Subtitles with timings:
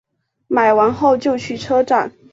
[0.47, 2.11] 买完后就去车站